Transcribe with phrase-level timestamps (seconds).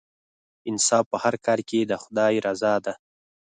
[0.69, 2.93] انصاف په هر کار کې د خدای رضا ده.